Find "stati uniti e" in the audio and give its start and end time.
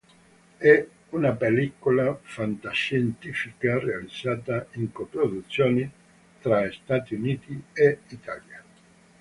6.71-7.99